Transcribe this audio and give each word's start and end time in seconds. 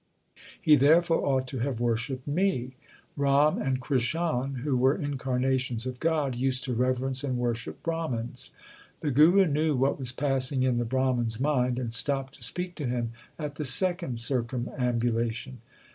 He 0.59 0.75
therefore 0.75 1.23
ought 1.23 1.45
to 1.49 1.59
have 1.59 1.79
worshipped 1.79 2.25
me. 2.27 2.71
Ram 3.15 3.59
and 3.61 3.79
Krishan, 3.79 4.21
who 4.21 4.21
LIFE 4.25 4.47
OF 4.47 4.53
GURU 4.53 4.53
ARJAN 4.53 4.61
51 4.61 4.79
were 4.79 4.95
incarnations 4.95 5.85
of 5.85 5.99
God, 5.99 6.33
used 6.35 6.63
to 6.63 6.73
reverence 6.73 7.23
and 7.23 7.37
worship 7.37 7.83
Brahmans. 7.83 8.49
The 9.01 9.11
Guru 9.11 9.45
knew 9.45 9.75
what 9.75 9.99
was 9.99 10.11
passing 10.11 10.63
in 10.63 10.79
the 10.79 10.85
Brahman 10.85 11.25
s 11.25 11.39
mind, 11.39 11.77
and 11.77 11.93
stopped 11.93 12.33
to 12.33 12.43
speak 12.43 12.73
to 12.77 12.87
him 12.87 13.11
at 13.37 13.53
the 13.57 13.63
second 13.63 14.17
circumambulation. 14.19 15.59